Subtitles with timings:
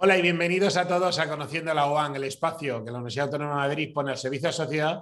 [0.00, 3.62] Hola y bienvenidos a todos a Conociendo la UAN, el espacio que la Universidad Autónoma
[3.62, 5.00] de Madrid pone al servicio de la sociedad,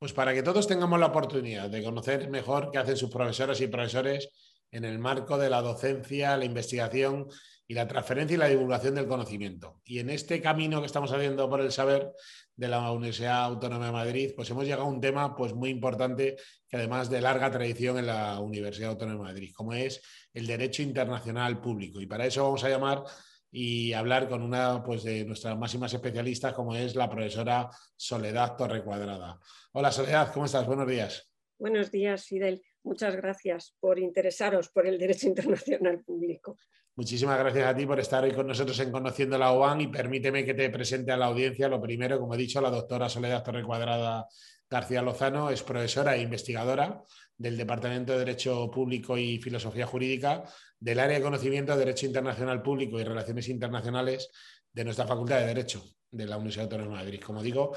[0.00, 3.68] pues para que todos tengamos la oportunidad de conocer mejor qué hacen sus profesoras y
[3.68, 4.30] profesores
[4.72, 7.28] en el marco de la docencia, la investigación
[7.68, 9.80] y la transferencia y la divulgación del conocimiento.
[9.84, 12.10] Y en este camino que estamos haciendo por el saber
[12.56, 16.34] de la Universidad Autónoma de Madrid, pues hemos llegado a un tema pues muy importante
[16.68, 20.02] que además de larga tradición en la Universidad Autónoma de Madrid, como es
[20.34, 22.00] el derecho internacional público.
[22.00, 23.04] Y para eso vamos a llamar
[23.52, 28.82] y hablar con una pues, de nuestras máximas especialistas, como es la profesora Soledad Torre
[28.82, 29.38] Cuadrada.
[29.72, 30.66] Hola Soledad, ¿cómo estás?
[30.66, 31.30] Buenos días.
[31.58, 32.62] Buenos días, Fidel.
[32.82, 36.56] Muchas gracias por interesaros por el derecho internacional público.
[36.96, 40.44] Muchísimas gracias a ti por estar hoy con nosotros en Conociendo la OAN y permíteme
[40.44, 41.68] que te presente a la audiencia.
[41.68, 44.26] Lo primero, como he dicho, la doctora Soledad Torre Cuadrada
[44.72, 47.04] García Lozano es profesora e investigadora
[47.36, 50.44] del Departamento de Derecho Público y Filosofía Jurídica
[50.80, 54.30] del área de conocimiento de Derecho Internacional Público y Relaciones Internacionales
[54.72, 57.76] de nuestra Facultad de Derecho de la Universidad Autónoma de Madrid, como digo.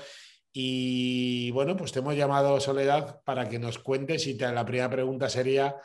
[0.53, 5.27] Y bueno, pues te hemos llamado Soledad para que nos cuentes y la primera pregunta
[5.27, 5.75] sería,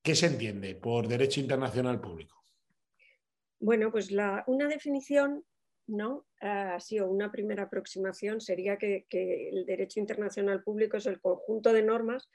[0.00, 2.42] ¿qué se entiende por Derecho Internacional Público?
[3.60, 5.44] Bueno, pues la, una definición
[5.88, 6.26] ¿no?
[6.40, 11.82] ha sido una primera aproximación, sería que, el derecho internacional público es el conjunto de
[11.82, 12.28] normas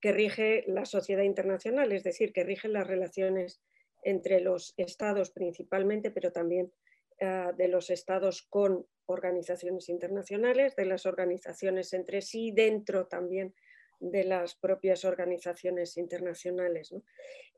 [0.00, 3.60] que rige la sociedad internacional, es decir, que rige las relaciones
[4.04, 6.70] entre los estados principalmente, pero también
[7.20, 13.54] uh, de los estados con organizaciones internacionales, de las organizaciones entre sí, dentro también
[14.00, 16.94] de las propias organizaciones internacionales.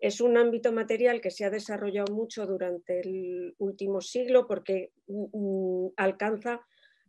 [0.00, 5.88] Es un ámbito material que se ha desarrollado mucho durante el último siglo porque mm,
[5.96, 6.60] alcanza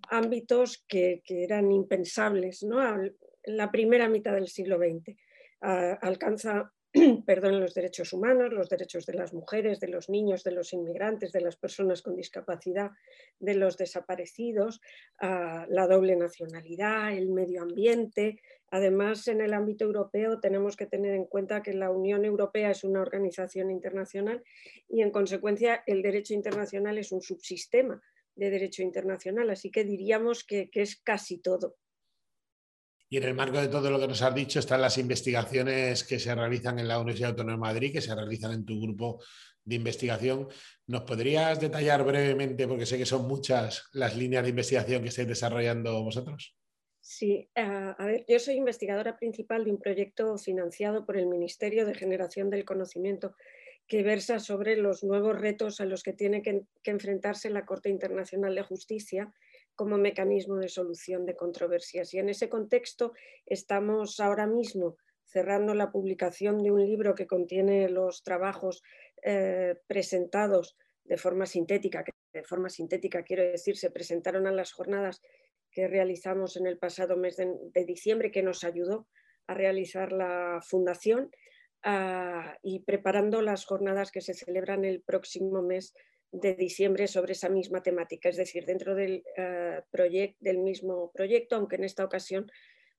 [0.10, 2.82] ámbitos que, eran impensables ¿no?
[2.84, 5.18] en la primera mitad del siglo XX.
[5.62, 6.72] Alcanza
[7.26, 11.32] perdón, los derechos humanos, los derechos de las mujeres, de los niños, de los inmigrantes,
[11.32, 12.92] de las personas con discapacidad,
[13.40, 14.82] de los desaparecidos,
[15.22, 18.42] uh, la doble nacionalidad, el medio ambiente.
[18.72, 22.84] Además, en el ámbito europeo tenemos que tener en cuenta que la Unión Europea es
[22.84, 24.44] una organización internacional
[24.90, 28.02] y en consecuencia el derecho internacional es un subsistema
[28.36, 31.76] de derecho internacional, así que diríamos que es casi todo.
[33.12, 36.18] Y en el marco de todo lo que nos has dicho están las investigaciones que
[36.18, 39.22] se realizan en la Universidad Autónoma de Madrid, que se realizan en tu grupo
[39.66, 40.48] de investigación.
[40.88, 45.28] ¿Nos podrías detallar brevemente, porque sé que son muchas las líneas de investigación que estáis
[45.28, 46.56] desarrollando vosotros?
[47.02, 51.86] Sí, uh, a ver, yo soy investigadora principal de un proyecto financiado por el Ministerio
[51.86, 53.36] de Generación del Conocimiento
[53.88, 58.56] que versa sobre los nuevos retos a los que tiene que enfrentarse la Corte Internacional
[58.56, 59.34] de Justicia
[59.76, 62.14] como mecanismo de solución de controversias.
[62.14, 63.14] Y en ese contexto
[63.46, 68.84] estamos ahora mismo cerrando la publicación de un libro que contiene los trabajos
[69.24, 74.72] eh, presentados de forma sintética, que de forma sintética quiero decir, se presentaron a las
[74.72, 75.22] jornadas
[75.72, 79.08] que realizamos en el pasado mes de, diciembre, que nos ayudó
[79.48, 81.32] a realizar la fundación
[81.86, 85.94] uh, y preparando las jornadas que se celebran el próximo mes
[86.32, 89.82] de diciembre sobre esa misma temática, es decir, dentro del, uh,
[90.40, 92.50] del mismo proyecto, aunque en esta ocasión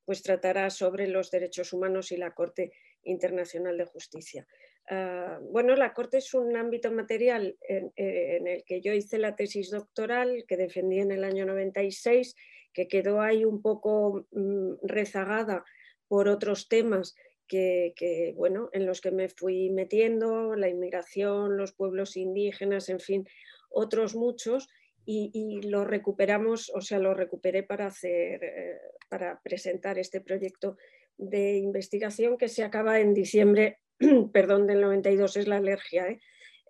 [0.04, 2.72] pues tratará sobre los derechos humanos y la Corte
[3.04, 4.46] Internacional de Justicia.
[4.90, 9.36] Uh, bueno, la Corte es un ámbito material en, en, el que yo hice la
[9.36, 12.34] tesis doctoral que defendí en el año 96,
[12.72, 15.64] que quedó ahí un poco um, rezagada
[16.08, 17.14] por otros temas
[17.46, 23.28] que, bueno, en los que me fui metiendo, la inmigración, los pueblos indígenas, en fin,
[23.68, 24.68] otros muchos,
[25.04, 30.76] y, lo recuperamos, o sea, lo recuperé para, hacer, eh, para presentar este proyecto
[31.18, 33.80] de investigación que se acaba en diciembre,
[34.32, 36.20] perdón, del 92, es la alergia, ¿eh?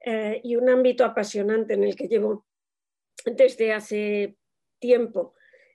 [0.05, 2.45] Eh, y un ámbito apasionante en el que llevo
[3.25, 4.37] desde hace
[4.81, 5.35] tiempo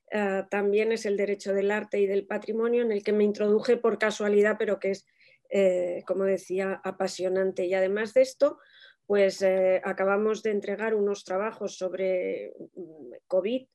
[0.10, 3.76] Uh, también es el derecho del arte y del patrimonio, en el que me introduje
[3.76, 5.06] por casualidad, pero que es,
[5.50, 7.66] eh, como decía, apasionante.
[7.66, 8.58] Y además de esto,
[9.06, 13.68] pues eh, acabamos de entregar unos trabajos sobre mm, COVID.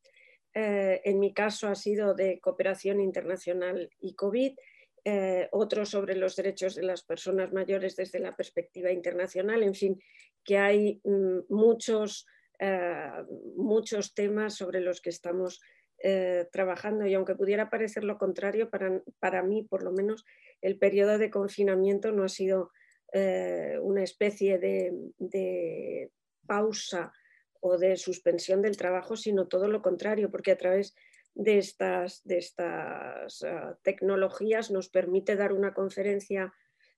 [0.55, 4.55] Eh, en mi caso ha sido de cooperación internacional y COVID,
[5.51, 9.65] otro sobre los derechos de las personas mayores desde la perspectiva internacional.
[9.65, 10.01] En fin,
[10.45, 12.25] que hay mm, muchos,
[13.57, 15.61] muchos temas sobre los que estamos
[16.05, 20.25] eh, trabajando y aunque pudiera parecer lo contrario, para, para, mí por lo menos
[20.61, 22.73] el periodo de confinamiento no ha sido
[23.13, 26.11] eh, una especie de, de,
[26.47, 27.13] pausa
[27.61, 30.95] o de suspensión del trabajo, sino todo lo contrario, porque a través
[31.35, 36.53] de estas, de estas uh, tecnologías nos permite dar una conferencia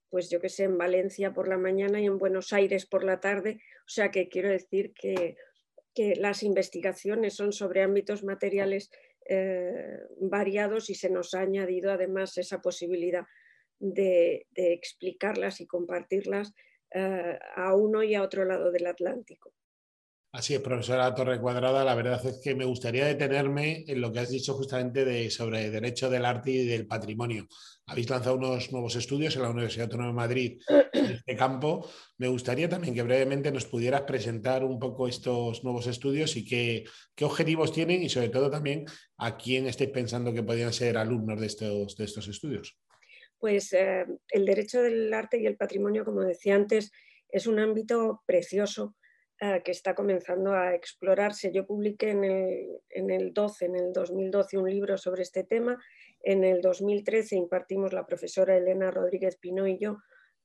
[0.09, 3.19] pues yo que sé, en Valencia por la mañana y en Buenos Aires por la
[3.19, 3.61] tarde.
[3.81, 5.35] O sea que quiero decir que
[5.95, 8.91] que las investigaciones son sobre ámbitos materiales
[9.27, 13.25] eh, variados y se nos ha añadido además esa posibilidad
[13.79, 16.53] de, explicarlas y compartirlas
[16.91, 19.51] eh, a uno y a otro lado del Atlántico.
[20.35, 24.19] Así es, profesora Torre Cuadrada, la verdad es que me gustaría detenerme en lo que
[24.19, 27.47] has dicho justamente de, sobre derecho del arte y del patrimonio.
[27.85, 30.61] Habéis lanzado unos nuevos estudios en la Universidad Autónoma de Madrid
[30.91, 31.89] en este campo.
[32.17, 36.83] Me gustaría también que brevemente nos pudieras presentar un poco estos nuevos estudios y qué,
[37.15, 38.83] qué objetivos tienen y sobre todo también
[39.15, 42.77] a quién estáis pensando que podrían ser alumnos de estos, de estos estudios.
[43.39, 46.91] Pues eh, el derecho del arte y el patrimonio, como decía antes,
[47.29, 48.97] es un ámbito precioso
[49.41, 51.51] eh, que está comenzando a explorarse.
[51.51, 55.77] Yo publiqué en el, en el 12, en el 2012, un libro sobre este tema.
[56.21, 59.97] En el 2013 impartimos la profesora Elena Rodríguez Pino y yo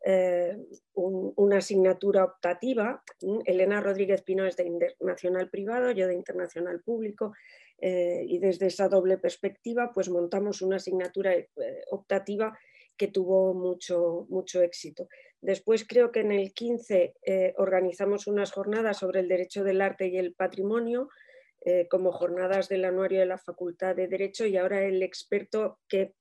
[0.04, 0.56] eh,
[0.94, 3.02] una asignatura optativa.
[3.44, 7.32] Elena Rodríguez Pino es de internacional privado, yo de internacional público,
[7.78, 11.32] eh, y desde esa doble perspectiva pues montamos una asignatura
[11.93, 12.58] optativa
[13.00, 15.08] que tuvo mucho, mucho éxito.
[15.41, 20.08] Después creo que en el 15 eh, organizamos unas jornadas sobre el derecho del arte
[20.08, 21.08] y el patrimonio,
[21.64, 26.12] eh, como jornadas del anuario de la Facultad de Derecho y ahora el experto que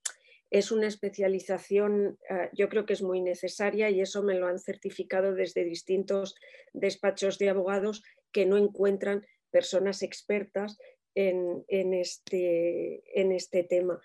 [0.48, 4.58] es una especialización, eh, yo creo que es muy necesaria y eso me lo han
[4.58, 6.34] certificado desde distintos
[6.72, 8.02] despachos de abogados
[8.32, 10.78] que no encuentran personas expertas
[11.14, 14.00] en, este, en este, tema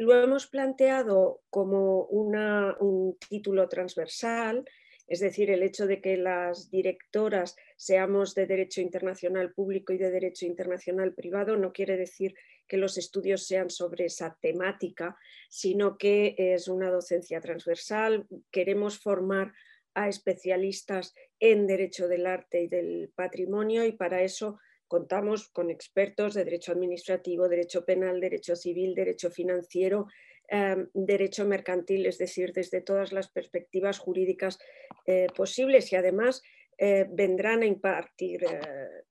[0.00, 4.64] lo hemos planteado como un título transversal,
[5.06, 10.10] es decir, el hecho de que las directoras seamos de Derecho Internacional Público y de
[10.10, 12.34] Derecho Internacional Privado no quiere decir
[12.66, 15.18] que los estudios sean sobre esa temática,
[15.50, 18.26] sino que es una docencia transversal.
[18.50, 19.52] Queremos formar
[19.92, 26.34] a especialistas en Derecho del Arte y del Patrimonio y para eso contamos con expertos
[26.34, 30.08] de derecho administrativo, derecho penal, derecho civil, derecho financiero,
[30.48, 34.58] em, derecho mercantil, es decir, desde todas las perspectivas jurídicas
[35.06, 35.92] eh, posibles.
[35.92, 36.42] Y además
[36.76, 38.60] eh, vendrán a impartir eh,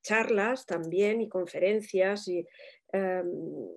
[0.01, 2.27] charlas también y conferencias.
[2.27, 2.45] Y
[2.91, 3.31] em,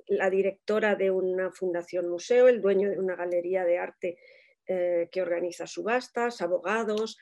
[0.08, 4.18] la directora de una fundación museo, el dueño de una galería de arte
[4.64, 7.18] que organiza subastas, abogados,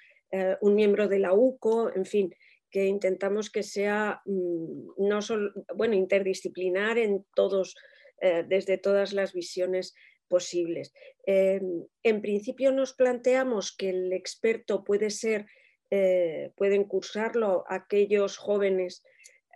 [0.61, 2.31] un miembro de la UCO, en fin,
[2.71, 7.77] que intentamos que sea mm, no solo, bueno, interdisciplinar en todos,
[8.21, 9.95] eh, desde todas las visiones
[10.29, 10.95] posibles.
[11.27, 15.47] Em, en principio nos planteamos que el experto puede ser,
[15.91, 19.03] eh, pueden cursarlo aquellos jóvenes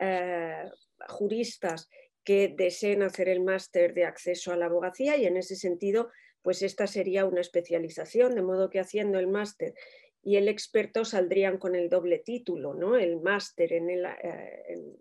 [0.00, 0.64] eh,
[1.08, 1.88] juristas
[2.24, 6.10] que deseen hacer el máster de acceso a la abogacía y en ese sentido,
[6.42, 9.74] pues esta sería una especialización, de modo que haciendo el máster
[10.24, 12.96] y el experto saldrían con el doble título, ¿no?
[12.96, 14.96] el máster en el eh,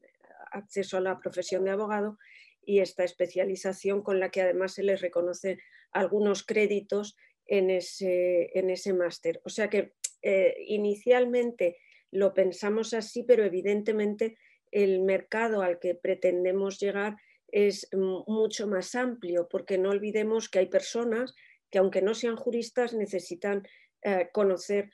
[0.51, 2.17] acceso a la profesión de abogado
[2.65, 5.59] y esta especialización con la que además se les reconoce
[5.91, 7.15] algunos créditos
[7.45, 9.41] en ese, en ese máster.
[9.45, 11.77] O sea que eh, inicialmente
[12.11, 14.37] lo pensamos así, pero evidentemente
[14.71, 17.15] el mercado al que pretendemos llegar
[17.47, 21.33] es mucho más amplio, porque no olvidemos que hay personas
[21.69, 23.63] que aunque no sean juristas necesitan
[24.01, 24.89] eh, conocer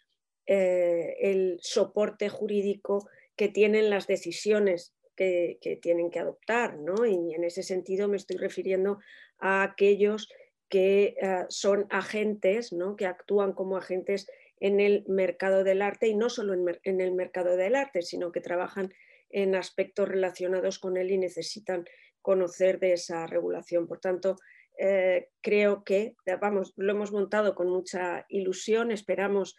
[0.52, 6.80] eh, el soporte jurídico que tienen las decisiones que, tienen que adoptar.
[6.80, 7.06] ¿no?
[7.06, 8.98] Y en ese sentido me estoy refiriendo
[9.38, 10.28] a aquellos
[10.68, 12.96] que eh, son agentes, ¿no?
[12.96, 14.28] que actúan como agentes
[14.60, 18.42] en el mercado del arte y no solo en, el mercado del arte, sino que
[18.42, 18.92] trabajan
[19.30, 21.86] en aspectos relacionados con él y necesitan
[22.24, 23.86] conocer de esa regulación.
[23.88, 24.38] Por tanto,
[24.80, 29.56] eh, creo que, vamos, lo hemos montado con mucha ilusión, esperamos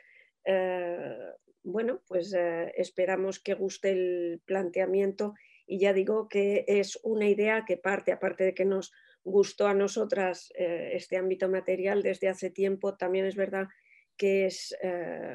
[1.62, 5.34] bueno, pues eh, esperamos que guste el planteamiento
[5.66, 8.92] y ya digo que es una idea que parte, aparte de que nos
[9.22, 13.68] gustó a nosotras eh, este ámbito material desde hace tiempo, también es verdad
[14.16, 14.76] que es,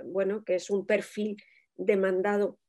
[0.06, 1.38] bueno, que es un perfil
[1.76, 2.60] demandado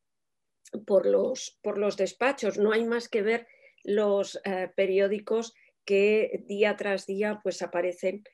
[0.86, 2.56] por los, por los despachos.
[2.56, 3.46] No hay más que ver
[3.84, 4.40] los
[4.76, 5.52] periódicos
[5.84, 8.24] que día tras día pues aparecen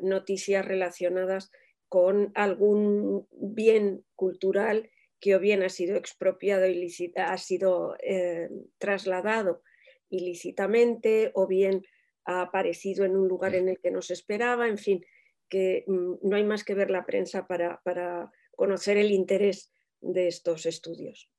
[0.00, 1.50] noticias relacionadas
[1.96, 9.62] con algún bien cultural que o bien ha sido expropiado ilícita, ha sido eh, trasladado
[10.10, 11.86] ilícitamente o bien
[12.26, 15.06] ha aparecido en un lugar en el que no se esperaba, en fin,
[15.48, 19.72] que mm, no hay más que ver la prensa para, para conocer el interés
[20.02, 21.30] de estos estudios.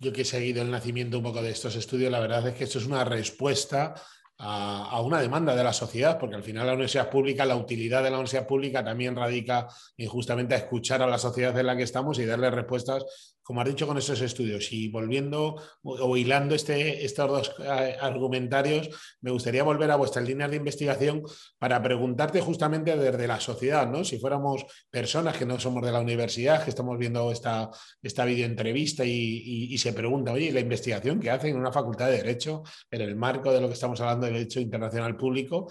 [0.00, 2.64] Yo que he seguido el nacimiento un poco de estos estudios, la verdad es que
[2.64, 3.94] esto es una respuesta
[4.42, 8.10] a, una demanda de la sociedad, porque al final la universidad pública, la utilidad de
[8.10, 9.68] la universidad pública también radica
[9.98, 13.04] en justamente escuchar a la sociedad en la que estamos y darle respuestas
[13.50, 18.88] como has dicho con estos estudios, y volviendo o, hilando este, estos dos eh, argumentarios,
[19.22, 21.24] me gustaría volver a vuestras líneas de investigación
[21.58, 24.04] para preguntarte justamente desde la sociedad, ¿no?
[24.04, 27.68] Si fuéramos personas que no somos de la universidad, que estamos viendo esta,
[28.00, 29.42] esta videoentrevista y,
[29.74, 33.16] y, se pregunta, oye, la investigación que hacen en una facultad de Derecho, en el
[33.16, 35.66] marco de lo que estamos hablando del Derecho Internacional Público,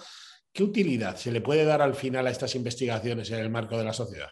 [0.51, 3.85] ¿qué utilidad se le puede dar al final a estas investigaciones en el marco de
[3.85, 4.31] la sociedad?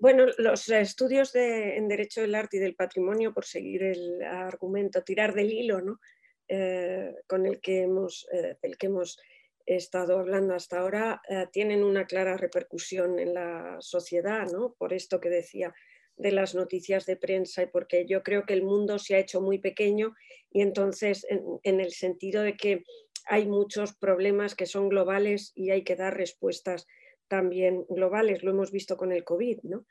[0.00, 5.34] Bueno, los estudios en Derecho del Arte y del Patrimonio, por seguir el argumento, tirar
[5.34, 6.00] del hilo ¿no?
[6.48, 9.20] Eh, con el que, hemos, eh, que hemos
[9.66, 14.74] estado hablando hasta ahora, eh, tienen una clara repercusión en la sociedad, ¿no?
[14.78, 15.74] por esto que decía
[16.16, 19.42] de las noticias de prensa y porque yo creo que el mundo se ha hecho
[19.42, 20.14] muy pequeño
[20.50, 22.84] y entonces en el sentido de que
[23.26, 26.86] hay muchos problemas que son globales y hay que dar respuestas
[27.30, 29.86] también globales, lo hemos visto con el COVID, ¿no?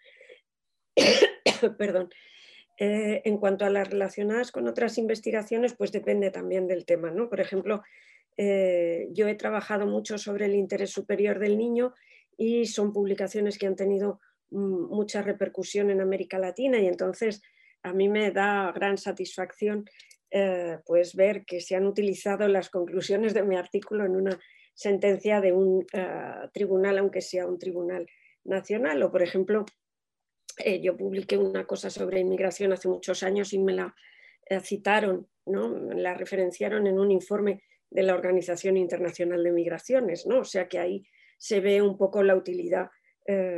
[1.80, 2.10] Perdón.
[2.78, 7.30] Eh, en cuanto a las relacionadas con otras investigaciones, pues depende también del tema, ¿no?
[7.30, 7.82] Por ejemplo,
[8.38, 11.94] eh, yo he trabajado mucho sobre el interés superior del niño
[12.38, 14.20] y son publicaciones que han tenido
[14.52, 17.42] mm, mucha repercusión en América Latina y entonces
[17.84, 19.86] a mí me da gran satisfacción
[20.32, 24.40] eh, pues ver que se han utilizado las conclusiones de mi artículo en una
[24.80, 28.08] sentencia de un eh, tribunal, aunque sea un tribunal
[28.46, 29.04] nacional.
[29.04, 29.66] O, por ejemplo,
[30.64, 33.94] eh, yo publiqué una cosa sobre inmigración hace muchos años y me la
[34.46, 35.78] eh, citaron, ¿no?
[35.78, 40.26] la referenciaron en un informe de la Organización Internacional de Migraciones.
[40.26, 40.40] ¿no?
[40.40, 41.06] O sea que ahí
[41.38, 42.90] se ve un poco la utilidad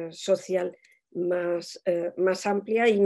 [0.09, 0.75] social
[1.11, 1.81] más,
[2.17, 2.99] más amplia y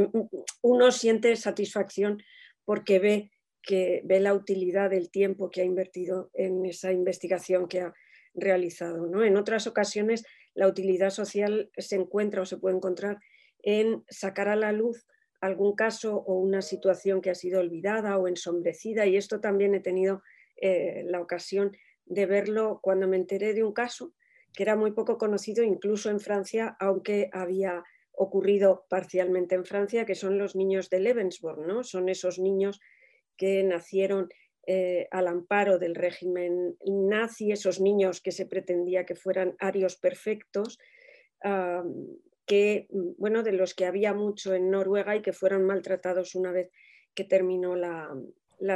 [0.63, 2.23] uno siente satisfacción
[2.63, 3.31] porque ve
[3.61, 7.93] que ve la utilidad del tiempo que ha invertido en esa investigación que ha
[8.35, 9.07] realizado.
[9.07, 9.23] ¿no?
[9.23, 13.19] En otras ocasiones, la utilidad social se encuentra o se puede encontrar
[13.63, 15.05] en sacar a la luz
[15.41, 19.79] algún caso o una situación que ha sido olvidada o ensombrecida y esto también he
[19.79, 20.21] tenido
[20.55, 21.75] eh, la ocasión
[22.05, 24.13] de verlo cuando me enteré de un caso
[24.53, 30.15] que era muy poco conocido incluso en Francia, aunque había ocurrido parcialmente en Francia, que
[30.15, 31.83] son los niños de Lebensborn, ¿no?
[31.83, 32.79] Son esos niños
[33.35, 34.29] que nacieron
[34.67, 40.79] eh, al amparo del régimen nazi, esos niños que se pretendía que fueran arios perfectos,
[42.45, 46.71] que, bueno, de los que había mucho en Noruega y que fueron maltratados una vez
[47.13, 48.09] que terminó la,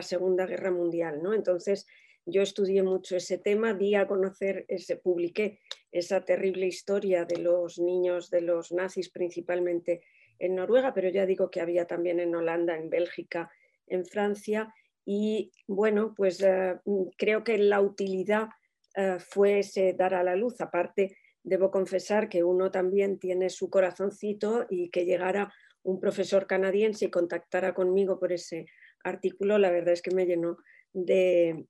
[0.01, 1.21] Segunda Guerra Mundial.
[1.21, 1.33] ¿no?
[1.33, 1.87] Entonces,
[2.25, 5.59] yo estudié mucho ese tema, di a conocer, ese, publiqué
[5.91, 10.01] esa terrible historia de los niños de los nazis, principalmente
[10.37, 13.51] en Noruega, pero ya digo que había también en Holanda, en Bélgica,
[13.87, 14.73] en Francia,
[15.05, 16.79] y bueno, pues eh,
[17.17, 18.49] creo que la utilidad
[18.95, 20.61] eh, fue ese dar a la luz.
[20.61, 25.53] Aparte, debo confesar que uno también tiene su corazoncito y que llegara
[25.83, 28.65] un profesor canadiense y contactara conmigo por ese
[29.03, 30.57] artículo, la verdad es que me llenó
[30.91, 31.65] de,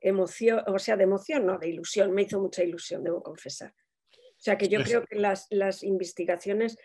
[0.00, 3.72] emoción, o sea, de emoción, no, de ilusión, me hizo mucha ilusión, debo confesar.
[4.12, 6.76] O sea que yo pues creo que las, las investigaciones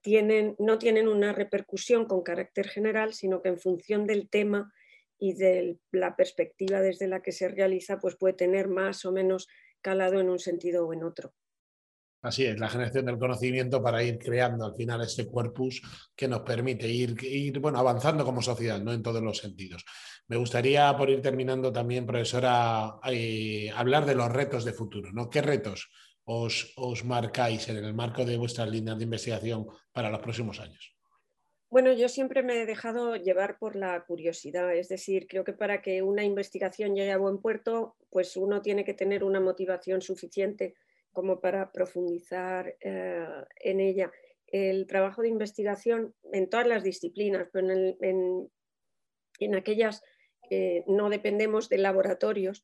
[0.00, 4.72] tienen, no tienen una repercusión con carácter general, sino que en función del tema
[5.18, 9.48] y de la perspectiva desde la que se realiza, pues puede tener más o menos
[9.80, 11.32] calado en un sentido o en otro.
[12.22, 15.82] Así es, la generación del conocimiento para ir creando al final este corpus
[16.14, 18.92] que nos permite ir, ir bueno, avanzando como sociedad, ¿no?
[18.92, 19.84] En todos los sentidos.
[20.28, 25.28] Me gustaría, por ir terminando también, profesora, eh, hablar de los retos de futuro, ¿no?
[25.28, 25.90] ¿Qué retos
[26.24, 30.96] os, os marcáis en el marco de vuestras líneas de investigación para los próximos años?
[31.70, 35.80] Bueno, yo siempre me he dejado llevar por la curiosidad, es decir, creo que para
[35.80, 40.74] que una investigación llegue a buen puerto, pues uno tiene que tener una motivación suficiente
[41.12, 43.26] como para profundizar eh,
[43.60, 44.12] en ella.
[44.46, 48.50] El trabajo de investigación en todas las disciplinas, pero en,
[49.38, 50.02] en aquellas
[50.48, 52.62] que no dependemos de laboratorios,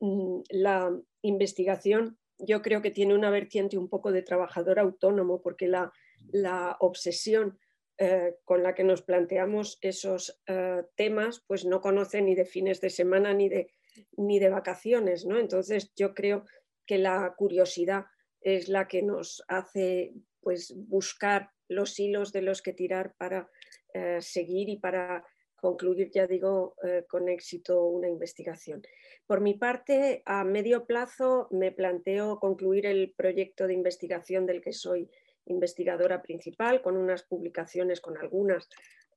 [0.00, 5.68] mm, la investigación yo creo que tiene una vertiente un poco de trabajador autónomo, porque
[5.68, 5.92] la,
[6.32, 7.58] la obsesión
[7.98, 12.80] eh, con la que nos planteamos esos eh, temas, pues no conoce ni de fines
[12.80, 13.74] de semana ni de,
[14.16, 15.38] ni de vacaciones, ¿no?
[15.38, 16.46] Entonces yo creo
[16.86, 18.06] que la curiosidad
[18.40, 23.50] es la que nos hace pues, buscar los hilos de los que tirar para
[23.92, 25.22] eh, seguir y para
[25.60, 26.74] concluir, ya digo,
[27.08, 28.82] con éxito una investigación.
[29.26, 34.72] Por mi parte, a medio plazo me planteo concluir el proyecto de investigación del que
[34.72, 35.08] soy
[35.46, 38.68] investigadora principal, con unas publicaciones, con algunas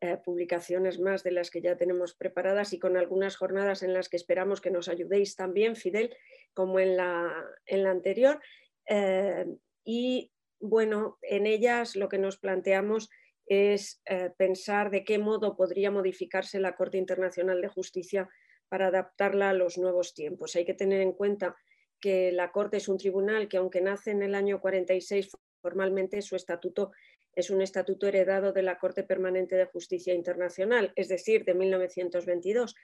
[0.01, 4.09] eh, publicaciones más de las que ya tenemos preparadas y con algunas jornadas en las
[4.09, 6.15] que esperamos que nos ayudéis también, Fidel,
[6.53, 7.33] como en la,
[7.65, 8.41] en la anterior.
[8.88, 9.45] Eh,
[9.85, 13.09] y bueno, en ellas lo que nos planteamos
[13.45, 18.29] es eh, pensar de qué modo podría modificarse la Corte Internacional de Justicia
[18.69, 20.55] para adaptarla a los nuevos tiempos.
[20.55, 21.55] Hay que tener en cuenta
[22.00, 25.29] que la Corte es un tribunal que aunque nace en el año 46
[25.62, 26.91] formalmente su estatuto
[27.35, 32.75] es un estatuto heredado de la Corte Permanente de Justicia Internacional, es decir, de 1922.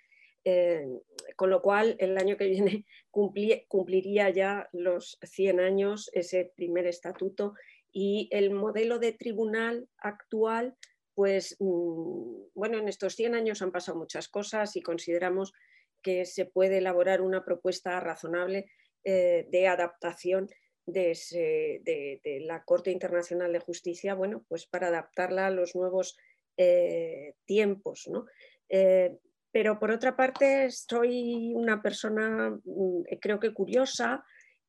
[0.45, 0.87] Eh,
[1.35, 2.85] con lo cual, el año que viene
[3.67, 7.53] cumpliría ya los 100 años ese primer estatuto
[7.91, 10.75] y el modelo de tribunal actual,
[11.15, 15.53] pues mm, bueno, en estos 100 años han pasado muchas cosas y consideramos
[16.01, 18.71] que se puede elaborar una propuesta razonable
[19.03, 20.49] eh, de adaptación
[20.85, 26.17] de, la Corte Internacional de Justicia, bueno, pues para adaptarla a los nuevos
[26.57, 28.07] eh, tiempos.
[28.07, 28.25] ¿no?
[28.69, 29.17] Eh,
[29.51, 34.23] pero por otra parte, soy una persona, mm, creo que curiosa,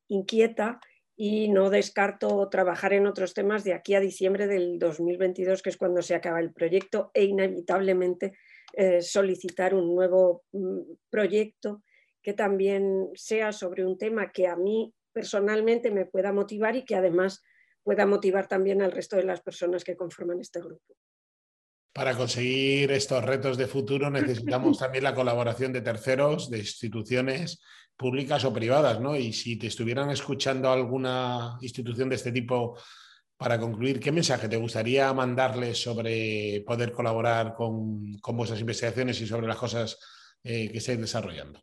[0.08, 0.80] inquieta
[1.22, 5.76] y no descarto trabajar en otros temas de aquí a diciembre del 2022, que es
[5.76, 8.32] cuando se acaba el proyecto, e inevitablemente
[8.72, 11.82] eh, solicitar un nuevo mm, proyecto
[12.22, 16.96] que también sea sobre un tema que a mí personalmente me pueda motivar y que
[16.96, 17.42] además
[17.82, 20.96] pueda motivar también al resto de las personas que conforman este grupo.
[21.92, 27.60] Para conseguir estos retos de futuro necesitamos también la colaboración de terceros, de instituciones
[27.96, 29.16] públicas o privadas, ¿no?
[29.16, 32.78] Y si te estuvieran escuchando alguna institución de este tipo,
[33.36, 39.46] para concluir, ¿qué mensaje te gustaría mandarles sobre poder colaborar con, vuestras investigaciones y sobre
[39.46, 39.98] las cosas
[40.44, 41.58] eh, que estáis desarrollando?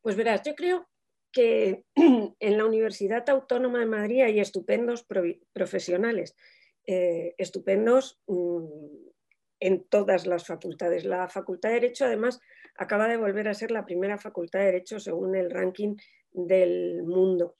[0.00, 0.88] Pues verás, yo creo
[1.30, 5.06] que en la Universidad Autónoma de Madrid hay estupendos
[5.52, 6.34] profesionales,
[6.86, 9.13] eh, estupendos mm,
[9.60, 11.04] en todas las facultades.
[11.04, 12.40] La Facultad de Derecho, además,
[12.76, 15.96] acaba de volver a ser la primera facultad de Derecho según el ranking
[16.32, 17.56] del mundo.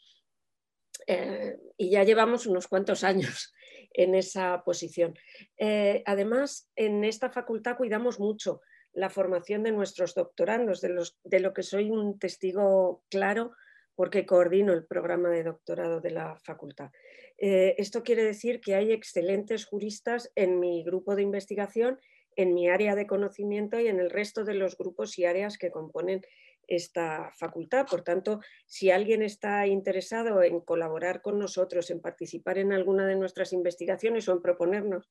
[1.06, 3.52] Eh, y ya llevamos unos cuantos años
[3.92, 5.14] en esa posición.
[5.56, 8.60] Eh, además, en esta facultad cuidamos mucho
[8.92, 13.52] la formación de nuestros doctorandos, de, los, de lo que soy un testigo claro
[13.94, 16.90] porque coordino el programa de doctorado de la facultad.
[17.38, 21.98] Eh, esto quiere decir que hay excelentes juristas en mi grupo de investigación,
[22.36, 25.70] en mi área de conocimiento y en el resto de los grupos y áreas que
[25.70, 26.22] componen
[26.66, 27.86] esta facultad.
[27.88, 33.16] Por tanto, si alguien está interesado en colaborar con nosotros, en participar en alguna de
[33.16, 35.10] nuestras investigaciones o en proponernos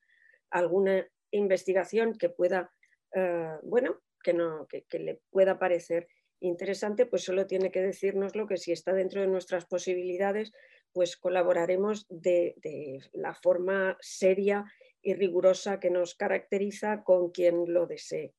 [0.49, 2.71] alguna investigación que pueda,
[3.15, 6.07] eh, bueno, que, no, que le pueda parecer
[6.43, 10.51] interesante, pues solo tiene que decirnoslo que si está dentro de nuestras posibilidades,
[10.91, 12.55] pues colaboraremos de,
[13.13, 14.65] la forma seria
[15.01, 18.33] y rigurosa que nos caracteriza con quien lo desee.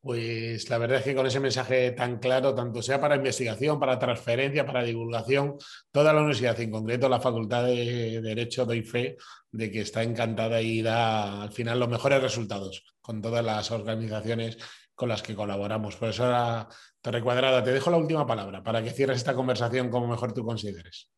[0.00, 3.98] Pues la verdad es que con ese mensaje tan claro, tanto sea para investigación, para
[3.98, 5.56] transferencia, para divulgación,
[5.90, 9.16] toda la universidad, en concreto la Facultad de Derecho, doy fe
[9.50, 14.58] de que está encantada y da al final los mejores resultados con todas las organizaciones
[14.94, 15.96] con las que colaboramos.
[15.96, 16.68] Profesora
[17.00, 20.44] Torre Cuadrada, te dejo la última palabra para que cierres esta conversación como mejor tú
[20.44, 21.10] consideres.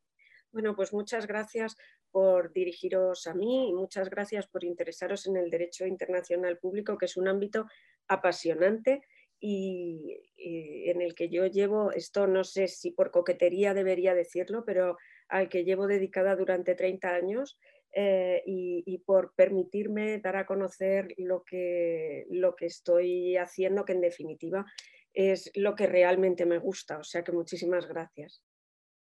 [0.52, 1.76] Bueno, pues muchas gracias
[2.10, 7.04] por dirigiros a mí y muchas gracias por interesaros en el derecho internacional público, que
[7.04, 7.66] es un ámbito
[8.08, 9.02] apasionante
[9.38, 14.96] y, en el que yo llevo, esto no sé si por coquetería debería decirlo, pero
[15.28, 17.58] al que llevo dedicada durante 30 años
[17.92, 24.00] eh, y, por permitirme dar a conocer lo que, lo que estoy haciendo, que en
[24.00, 24.66] definitiva
[25.14, 26.98] es lo que realmente me gusta.
[26.98, 28.42] O sea que muchísimas gracias.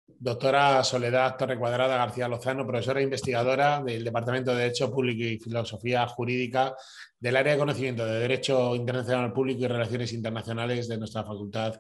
[0.09, 5.38] Doctora Soledad Torre Cuadrada García Lozano, profesora e investigadora del Departamento de Derecho Público y
[5.38, 6.76] Filosofía Jurídica
[7.18, 11.76] del área de conocimiento de Derecho Internacional Público y Relaciones Internacionales de nuestra Facultad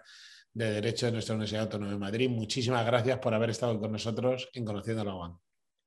[0.52, 2.30] de Derecho de nuestra Universidad Autónoma de Madrid.
[2.30, 5.38] Muchísimas gracias por haber estado con nosotros en Conociendo la UAM.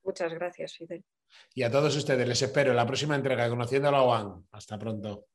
[0.03, 1.03] Muchas gracias, Fidel.
[1.53, 4.47] Y a todos ustedes les espero en la próxima entrega de Conociendo la OAN.
[4.51, 5.25] Hasta pronto.